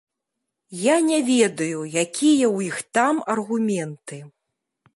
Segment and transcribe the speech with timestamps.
[0.83, 4.17] Я не ведаю, якія ў іх там аргументы.